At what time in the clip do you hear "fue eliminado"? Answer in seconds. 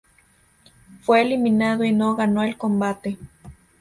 1.03-1.83